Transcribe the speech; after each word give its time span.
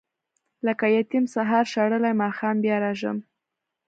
لکه 0.65 0.85
یتیم 0.97 1.25
سهار 1.33 1.65
شړلی 1.73 2.13
ماښام 2.21 2.55
بیا 2.63 2.75
راشم. 2.83 3.17